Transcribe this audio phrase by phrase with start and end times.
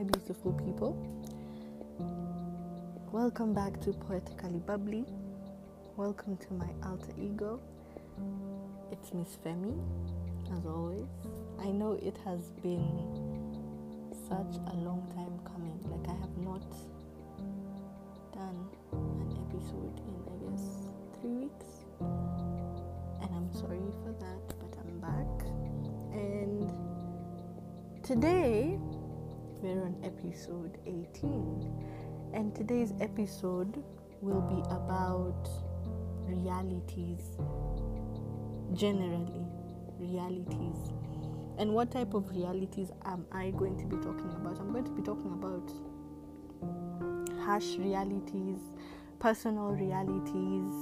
[0.00, 0.96] my beautiful people.
[3.12, 5.04] Welcome back to Poetically Bubbly.
[5.96, 7.60] Welcome to my alter ego.
[8.90, 9.78] It's Miss Femi,
[10.56, 11.04] as always.
[11.60, 12.88] I know it has been
[14.26, 15.78] such a long time coming.
[15.90, 16.64] Like, I have not
[18.32, 20.64] done an episode in, I guess,
[21.20, 21.84] three weeks.
[22.00, 25.44] And I'm sorry for that, but I'm back.
[26.14, 26.72] And
[28.02, 28.78] today,
[29.62, 31.70] we're on episode 18.
[32.32, 33.82] And today's episode
[34.22, 35.48] will be about
[36.24, 37.36] realities,
[38.72, 39.44] generally,
[39.98, 40.76] realities.
[41.58, 44.58] And what type of realities am I going to be talking about?
[44.58, 45.70] I'm going to be talking about
[47.44, 48.60] harsh realities,
[49.18, 50.72] personal realities,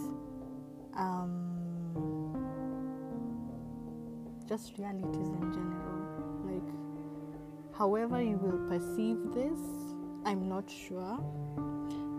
[0.97, 1.49] um,
[4.47, 5.98] just realities in general.
[7.79, 9.61] However you will perceive this,
[10.25, 11.17] I'm not sure,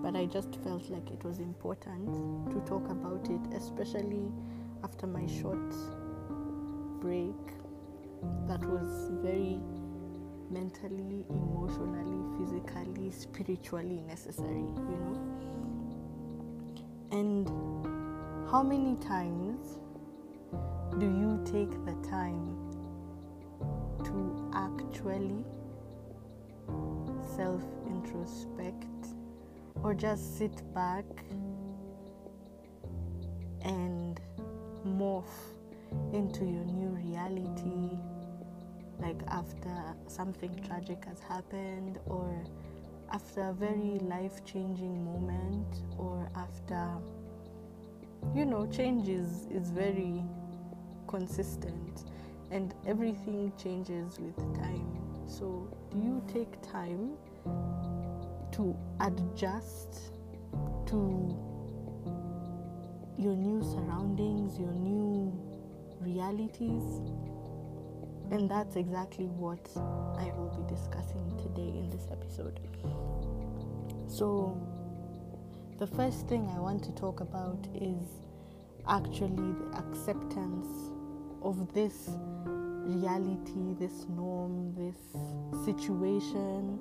[0.02, 2.08] but I just felt like it was important
[2.52, 4.32] to talk about it, especially
[4.86, 5.76] after my short
[7.02, 7.36] break
[8.48, 9.60] that was very
[10.50, 15.18] mentally, emotionally, physically, spiritually necessary, you know.
[17.12, 17.50] And
[18.50, 19.78] how many times
[21.00, 22.69] do you take the time
[24.10, 25.46] to actually
[27.36, 29.08] self introspect
[29.84, 31.06] or just sit back
[33.62, 34.20] and
[34.86, 35.54] morph
[36.14, 37.98] into your new reality
[39.00, 39.72] like after
[40.08, 42.44] something tragic has happened or
[43.12, 46.88] after a very life changing moment or after
[48.36, 50.24] you know change is, is very
[51.08, 52.09] consistent
[52.52, 54.88] and everything changes with time
[55.28, 57.12] so do you take time
[58.52, 60.12] to adjust
[60.86, 61.38] to
[63.18, 65.32] your new surroundings your new
[66.02, 67.02] realities
[68.32, 72.60] and that's exactly what I will be discussing today in this episode.
[74.08, 74.56] So,
[75.80, 78.04] the first thing I want to talk about is
[78.88, 80.92] actually the acceptance
[81.42, 82.10] of this
[82.86, 86.80] reality, this norm, this situation,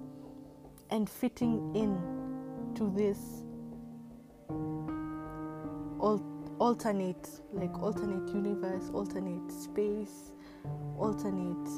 [0.91, 1.99] and fitting in
[2.75, 3.19] to this
[6.59, 10.33] alternate, like alternate universe, alternate space
[10.99, 11.69] alternate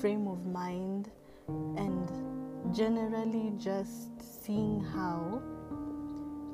[0.00, 1.10] frame of mind
[1.76, 2.10] and
[2.74, 5.40] generally just seeing how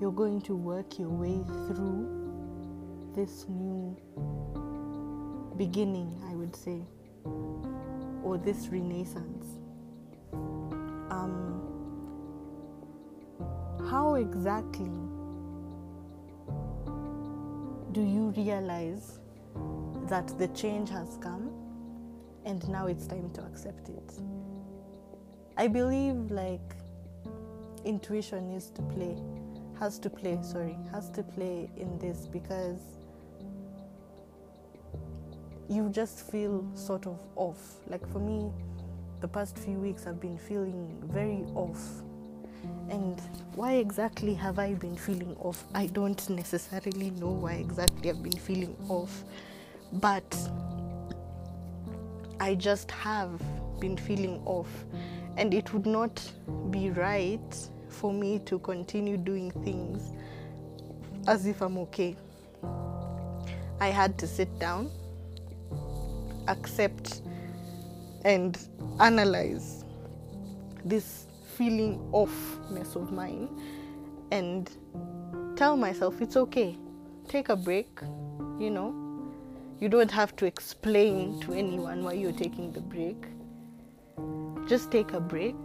[0.01, 3.97] you're going to work your way through this new
[5.61, 6.81] beginning, I would say,
[8.25, 9.59] or this renaissance.
[11.11, 11.61] Um,
[13.91, 14.97] how exactly
[17.93, 19.19] do you realize
[20.09, 21.51] that the change has come
[22.47, 24.15] and now it's time to accept it.
[25.59, 26.75] I believe like
[27.85, 29.15] intuition needs to play,
[29.79, 33.00] has to play, sorry, has to play in this because
[35.71, 37.77] you just feel sort of off.
[37.87, 38.51] Like for me,
[39.21, 41.81] the past few weeks I've been feeling very off.
[42.91, 43.21] And
[43.55, 45.65] why exactly have I been feeling off?
[45.73, 49.23] I don't necessarily know why exactly I've been feeling off.
[49.93, 50.37] But
[52.41, 53.41] I just have
[53.79, 54.69] been feeling off,
[55.37, 56.21] and it would not
[56.71, 60.13] be right for me to continue doing things
[61.29, 62.17] as if I'm okay.
[63.81, 64.91] I had to sit down,
[66.51, 67.23] accept,
[68.25, 68.59] and
[68.99, 69.85] analyze
[70.85, 73.49] this feeling offness of mine
[74.31, 74.71] and
[75.57, 76.79] tell myself it's okay.
[77.29, 78.01] Take a break,
[78.59, 78.95] you know,
[79.79, 83.27] you don't have to explain to anyone why you're taking the break.
[84.69, 85.57] Just take a break,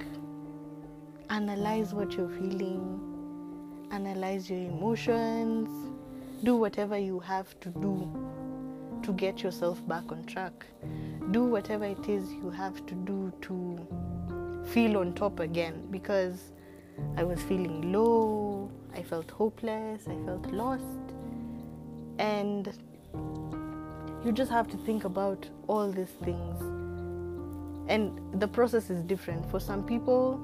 [1.30, 5.70] analyze what you're feeling, analyze your emotions,
[6.44, 8.12] do whatever you have to do
[9.06, 10.66] to get yourself back on track.
[11.32, 16.52] Do whatever it is you have to do to feel on top again because
[17.18, 20.84] I was feeling low, I felt hopeless, I felt lost,
[22.18, 22.78] and
[24.24, 26.62] you just have to think about all these things.
[27.88, 29.50] And the process is different.
[29.52, 30.40] For some people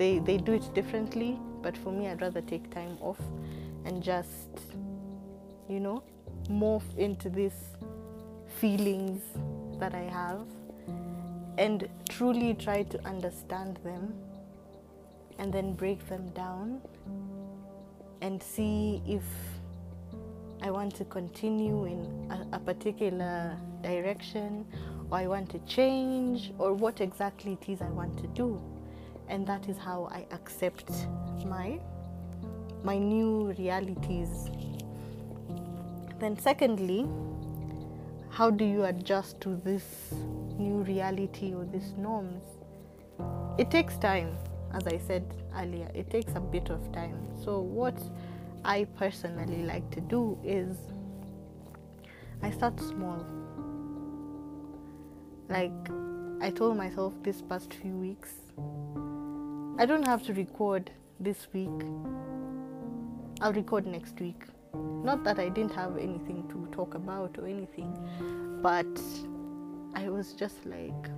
[0.00, 3.20] they they do it differently but for me i'd rather take time off
[3.84, 4.62] and just
[5.68, 6.02] you know
[6.50, 7.76] morph into these
[8.60, 9.22] feelings
[9.78, 10.46] that i have
[11.58, 14.14] and truly try to understand them
[15.38, 16.80] and then break them down
[18.22, 19.22] and see if
[20.62, 24.66] I want to continue in a, a, particular direction
[25.10, 28.60] or I want to change or what exactly it is I want to do.
[29.28, 30.90] And that is how I accept
[31.46, 31.80] my
[32.84, 34.50] my new realities.
[36.20, 37.08] Then secondly,
[38.28, 40.12] how do you adjust to this
[40.58, 42.44] new reality or these norms?
[43.56, 44.36] It takes time,
[44.74, 45.24] as I said
[45.56, 45.90] earlier.
[45.94, 47.16] It takes a bit of time.
[47.42, 47.98] So what
[48.66, 50.76] I personally like to do is
[52.42, 53.24] I start small.
[55.48, 55.72] Like
[56.42, 58.34] I told myself this past few weeks,
[59.78, 61.82] I don't have to record this week.
[63.40, 64.44] I'll record next week.
[64.74, 67.96] Not that I didn't have anything to talk about or anything,
[68.62, 69.00] but
[69.94, 71.10] I was just like,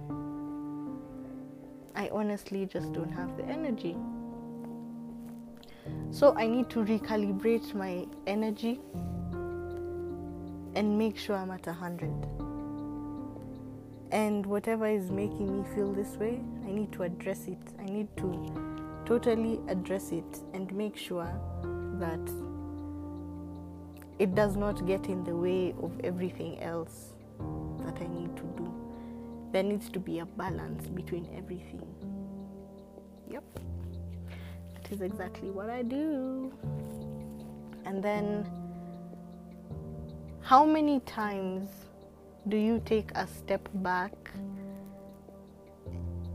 [1.94, 3.96] I honestly just don't have the energy.
[6.10, 8.80] So I need to recalibrate my energy
[10.74, 12.10] and make sure I'm at 100.
[14.10, 17.58] And whatever is making me feel this way, I need to address it.
[17.78, 21.32] I need to totally address it and make sure
[21.98, 22.20] that
[24.22, 27.14] it does not get in the way of everything else
[27.84, 28.72] that I need to do.
[29.52, 31.86] There needs to be a balance between everything.
[33.30, 33.44] Yep
[34.92, 36.52] is exactly what I do.
[37.86, 38.48] And then,
[40.42, 41.68] how many times
[42.48, 44.12] do you take a step back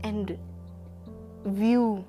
[0.02, 0.36] and
[1.46, 2.04] view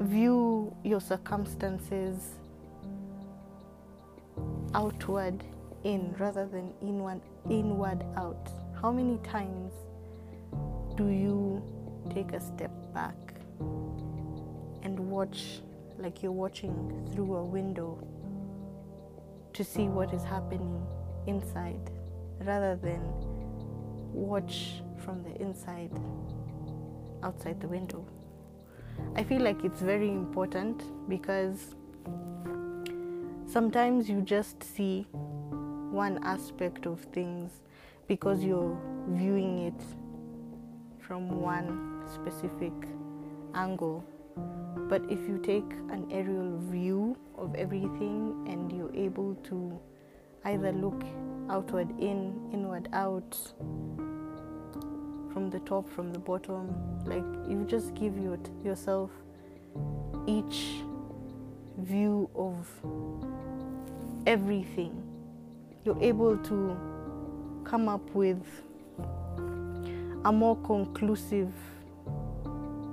[0.00, 2.39] view your circumstances
[4.74, 5.44] outward
[5.84, 8.50] in rather than inward inward out
[8.80, 9.72] how many times
[10.96, 11.62] do you
[12.12, 13.16] take a step back
[14.82, 15.60] and watch
[15.98, 17.98] like you're watching through a window
[19.52, 20.82] to see what is happening
[21.26, 21.90] inside
[22.40, 23.00] rather than
[24.12, 25.90] watch from the inside
[27.22, 28.06] outside the window.
[29.16, 31.74] I feel like it's very important because
[33.50, 37.62] sometimes you just see one aspect of things
[38.06, 39.82] because you're viewing it
[41.00, 42.72] from one specific
[43.54, 44.04] angle.
[44.88, 49.80] But if you take an aerial view of everything and you're able to
[50.44, 51.02] either look
[51.50, 53.36] outward in, inward out,
[55.32, 56.72] from the top, from the bottom,
[57.04, 59.10] like you just give your, yourself
[60.26, 60.82] each
[61.78, 62.68] view of
[64.26, 65.02] everything,
[65.84, 66.76] you're able to
[67.64, 68.42] come up with
[70.24, 71.52] a more conclusive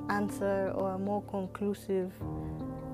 [0.10, 2.12] answer or a more conclusive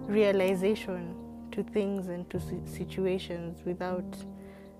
[0.07, 1.15] realization
[1.51, 4.17] to things and to situations without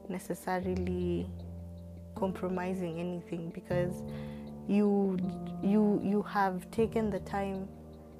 [0.09, 1.27] necessarily
[2.15, 4.03] compromising anything because
[4.67, 5.17] you
[5.61, 7.67] you you have taken the time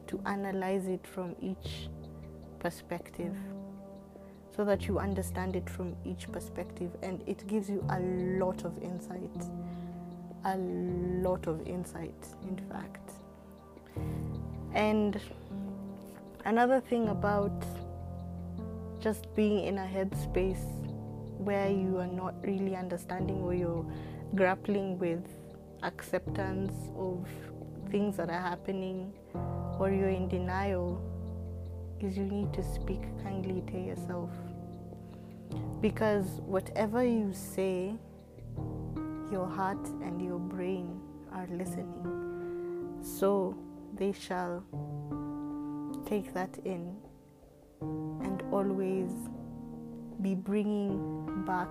[0.07, 1.89] to analyze it from each
[2.59, 3.35] perspective
[4.55, 8.77] so that you understand it from each perspective and it gives you a lot of
[8.83, 9.31] insight.
[10.45, 13.11] A lot of insight in fact.
[14.73, 15.19] And
[16.45, 17.63] another thing about
[18.99, 20.63] just being in a headspace
[21.37, 23.85] where you are not really understanding or you're
[24.35, 25.25] grappling with
[25.83, 27.27] acceptance of
[27.91, 29.13] things that are happening
[29.77, 31.01] or you're in denial
[32.03, 34.29] is you need to speak kindly to yourself
[35.81, 37.93] because whatever you say
[39.31, 40.99] your heart and your brain
[41.31, 43.55] are listening so
[43.95, 44.63] they shall
[46.05, 46.95] take that in
[48.23, 49.11] and always
[50.21, 51.69] be bringing back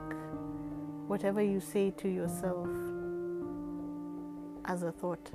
[1.06, 2.68] whatever you say to yourself
[4.66, 5.30] as a thought.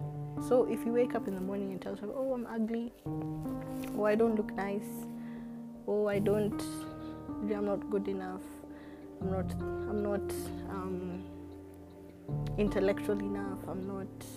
[0.47, 2.93] So if you wake up in the morning and tell yourself, "Oh, I'm ugly,"
[3.97, 5.07] "Oh, I don't look nice,"
[5.87, 6.61] "Oh, I don't,"
[7.55, 8.45] "I'm not good enough,"
[9.21, 9.51] "I'm not,"
[9.89, 10.33] "I'm not
[10.69, 11.23] um,
[12.57, 14.27] intellectual enough," "I'm not."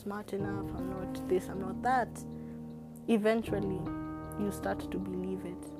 [0.00, 2.08] smart enough, I'm not this, I'm not that.
[3.08, 3.80] Eventually,
[4.38, 5.70] you start to believe it.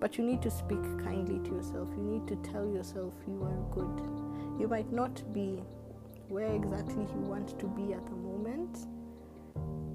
[0.00, 1.88] But you need to speak kindly to yourself.
[1.96, 4.60] You need to tell yourself you are good.
[4.60, 5.62] You might not be
[6.28, 8.86] where exactly you want to be at the moment,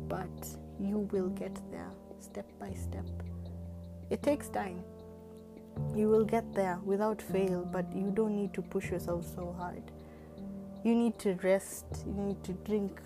[0.07, 0.47] but
[0.79, 1.91] you will get there
[2.23, 3.05] step by step.
[4.09, 4.83] It takes time.
[5.95, 9.83] You will get there without fail, but you don't need to push yourself so hard.
[10.83, 12.99] you need to rest, you need to drink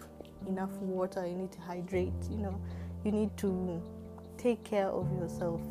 [0.47, 2.59] enough water, you need to hydrate, you know,
[3.03, 3.81] you need to
[4.37, 5.61] take care of yourself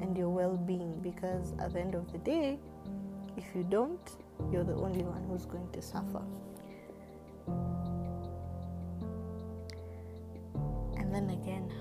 [0.00, 2.58] and your well being because at the end of the day,
[3.36, 4.10] if you don't,
[4.52, 6.22] you're the only one who's going to suffer.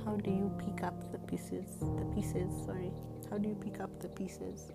[0.10, 1.68] How do you pick up the pieces?
[1.80, 2.92] The pieces, sorry.
[3.30, 4.72] How do you pick up the pieces?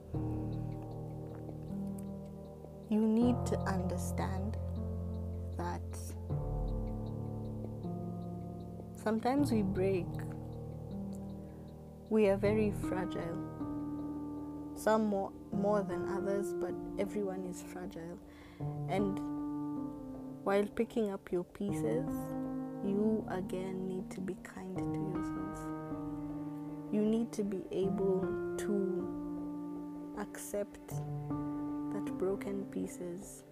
[2.88, 4.56] You need to understand
[5.56, 5.82] that
[9.02, 10.06] sometimes we break.
[12.10, 13.40] We are very fragile.
[14.76, 18.20] Some more, more than others, but everyone is fragile.
[18.88, 19.18] And
[20.44, 22.06] while picking up your pieces,
[22.84, 25.58] you again need to be kind to yourself.
[26.92, 33.42] You need to be able to accept that broken pieces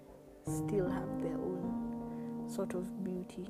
[0.45, 3.49] still have their own sort of beauty.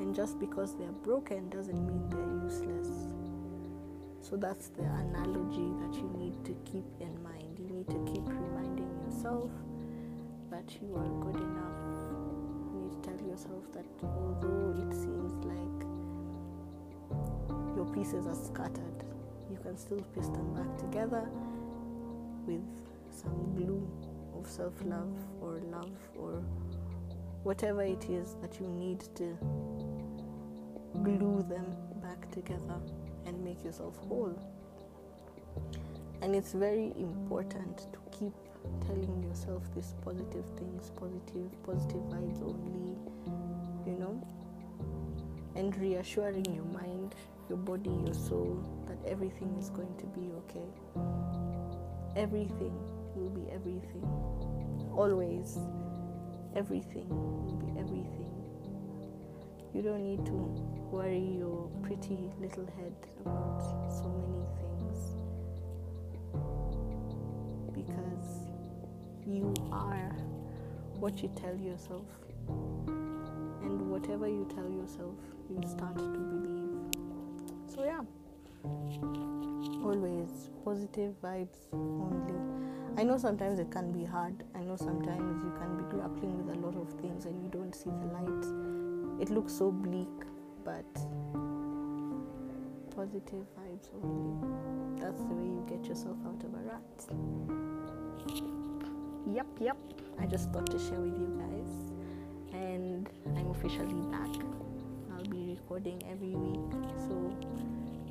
[0.00, 3.08] And just because they're broken doesn't mean they're useless.
[4.20, 7.58] So that's the analogy that you need to keep in mind.
[7.58, 9.50] You need to keep reminding yourself
[10.50, 12.01] that you are good enough.
[13.32, 15.86] Yourself that although it seems like
[17.74, 19.04] your pieces are scattered,
[19.50, 21.26] you can still piece them back together
[22.46, 22.60] with
[23.10, 23.88] some glue
[24.38, 26.42] of self love or love or
[27.42, 29.34] whatever it is that you need to
[31.02, 32.78] glue them back together
[33.24, 34.38] and make yourself whole.
[36.20, 38.34] And it's very important to keep
[38.86, 42.96] telling yourself these positive things, positive, positive vibes only,
[44.02, 44.26] know,
[45.54, 47.14] and reassuring your mind,
[47.48, 50.68] your body, your soul that everything is going to be okay.
[52.16, 52.74] Everything
[53.14, 54.04] will be everything.
[54.96, 55.58] Always,
[56.56, 58.28] everything will be everything.
[59.74, 60.32] You don't need to
[60.90, 62.94] worry your pretty little head
[63.24, 65.16] about so many things
[67.72, 68.28] because
[69.26, 70.14] you are
[71.00, 72.06] what you tell yourself,
[73.80, 75.14] and whatever you tell yourself,
[75.48, 76.52] you start to believe.
[77.66, 78.02] So, yeah,
[79.84, 82.38] always positive vibes only.
[82.96, 84.44] I know sometimes it can be hard.
[84.54, 87.74] I know sometimes you can be grappling with a lot of things and you don't
[87.74, 89.22] see the light.
[89.22, 90.08] It looks so bleak,
[90.64, 90.84] but
[92.94, 95.00] positive vibes only.
[95.00, 96.82] That's the way you get yourself out of a rut.
[99.34, 99.76] Yep, yep.
[100.20, 101.70] I just thought to share with you guys.
[102.52, 102.81] And
[103.52, 104.30] officially back.
[105.12, 106.72] I'll be recording every week.
[106.96, 107.14] So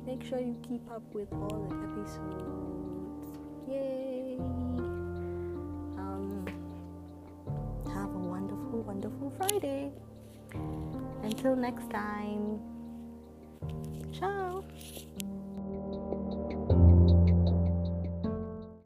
[0.06, 3.38] make sure you keep up with all the episodes.
[3.68, 4.36] Yay!
[5.98, 6.46] Um,
[7.92, 9.90] have a wonderful, wonderful Friday.
[11.22, 12.71] Until next time.